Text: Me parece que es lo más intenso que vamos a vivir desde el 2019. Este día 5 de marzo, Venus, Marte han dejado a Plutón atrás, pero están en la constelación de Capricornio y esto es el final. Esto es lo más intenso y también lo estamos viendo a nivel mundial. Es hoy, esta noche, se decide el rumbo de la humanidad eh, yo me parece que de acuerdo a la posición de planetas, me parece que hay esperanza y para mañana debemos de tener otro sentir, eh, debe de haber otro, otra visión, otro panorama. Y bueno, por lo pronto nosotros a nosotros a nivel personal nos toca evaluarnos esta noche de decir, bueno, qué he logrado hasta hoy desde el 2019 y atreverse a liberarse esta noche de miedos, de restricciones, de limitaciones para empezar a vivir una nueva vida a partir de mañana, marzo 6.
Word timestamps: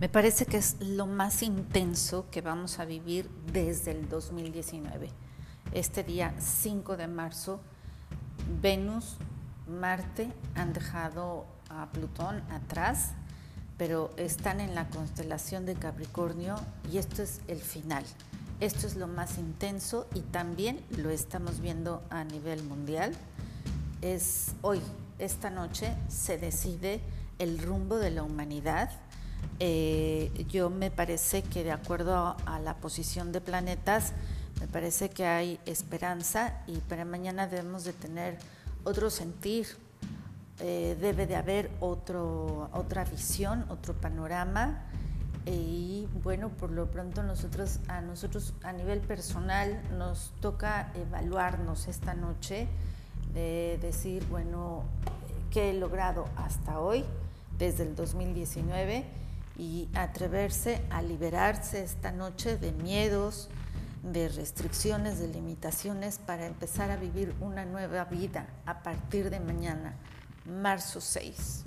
Me 0.00 0.08
parece 0.08 0.46
que 0.46 0.56
es 0.56 0.76
lo 0.80 1.06
más 1.06 1.42
intenso 1.42 2.24
que 2.30 2.40
vamos 2.40 2.78
a 2.78 2.86
vivir 2.86 3.28
desde 3.52 3.90
el 3.90 4.08
2019. 4.08 5.10
Este 5.74 6.02
día 6.02 6.34
5 6.38 6.96
de 6.96 7.06
marzo, 7.06 7.60
Venus, 8.62 9.18
Marte 9.68 10.32
han 10.54 10.72
dejado 10.72 11.44
a 11.68 11.90
Plutón 11.92 12.40
atrás, 12.50 13.10
pero 13.76 14.10
están 14.16 14.60
en 14.60 14.74
la 14.74 14.88
constelación 14.88 15.66
de 15.66 15.74
Capricornio 15.74 16.54
y 16.90 16.96
esto 16.96 17.22
es 17.22 17.42
el 17.46 17.60
final. 17.60 18.04
Esto 18.58 18.86
es 18.86 18.96
lo 18.96 19.06
más 19.06 19.36
intenso 19.36 20.08
y 20.14 20.20
también 20.20 20.80
lo 20.96 21.10
estamos 21.10 21.60
viendo 21.60 22.02
a 22.08 22.24
nivel 22.24 22.62
mundial. 22.62 23.14
Es 24.00 24.52
hoy, 24.62 24.80
esta 25.18 25.50
noche, 25.50 25.94
se 26.08 26.38
decide 26.38 27.02
el 27.38 27.58
rumbo 27.58 27.96
de 27.96 28.10
la 28.10 28.22
humanidad 28.22 28.88
eh, 29.62 30.46
yo 30.48 30.70
me 30.70 30.90
parece 30.90 31.42
que 31.42 31.62
de 31.64 31.72
acuerdo 31.72 32.36
a 32.46 32.58
la 32.60 32.76
posición 32.76 33.30
de 33.30 33.42
planetas, 33.42 34.14
me 34.58 34.66
parece 34.66 35.10
que 35.10 35.26
hay 35.26 35.60
esperanza 35.66 36.62
y 36.66 36.78
para 36.78 37.04
mañana 37.04 37.46
debemos 37.46 37.84
de 37.84 37.92
tener 37.92 38.38
otro 38.84 39.10
sentir, 39.10 39.66
eh, 40.60 40.96
debe 41.00 41.26
de 41.26 41.36
haber 41.36 41.70
otro, 41.80 42.70
otra 42.72 43.04
visión, 43.04 43.66
otro 43.68 43.94
panorama. 43.94 44.82
Y 45.46 46.06
bueno, 46.22 46.50
por 46.50 46.70
lo 46.70 46.90
pronto 46.90 47.22
nosotros 47.22 47.80
a 47.88 48.00
nosotros 48.02 48.52
a 48.62 48.72
nivel 48.72 49.00
personal 49.00 49.80
nos 49.96 50.32
toca 50.40 50.92
evaluarnos 50.94 51.88
esta 51.88 52.14
noche 52.14 52.68
de 53.34 53.78
decir, 53.80 54.26
bueno, 54.28 54.84
qué 55.50 55.70
he 55.70 55.74
logrado 55.74 56.26
hasta 56.36 56.80
hoy 56.80 57.04
desde 57.58 57.84
el 57.84 57.94
2019 57.94 59.20
y 59.60 59.90
atreverse 59.92 60.80
a 60.88 61.02
liberarse 61.02 61.82
esta 61.82 62.12
noche 62.12 62.56
de 62.56 62.72
miedos, 62.72 63.50
de 64.02 64.30
restricciones, 64.30 65.18
de 65.18 65.28
limitaciones 65.28 66.18
para 66.18 66.46
empezar 66.46 66.90
a 66.90 66.96
vivir 66.96 67.34
una 67.40 67.66
nueva 67.66 68.04
vida 68.06 68.46
a 68.64 68.82
partir 68.82 69.28
de 69.28 69.38
mañana, 69.38 69.92
marzo 70.46 71.02
6. 71.02 71.64